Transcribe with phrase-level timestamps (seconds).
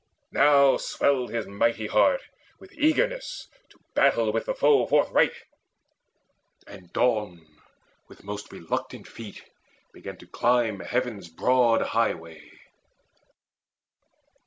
[0.31, 2.23] Now swelled his mighty heart
[2.57, 5.43] with eagerness To battle with the foe forthright.
[6.65, 7.45] And Dawn
[8.07, 9.43] With most reluctant feet
[9.93, 12.49] began to climb Heaven's broad highway.